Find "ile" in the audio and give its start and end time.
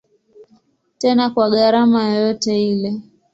2.71-2.91